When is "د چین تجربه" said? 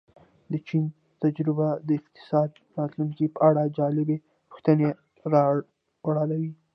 0.51-1.67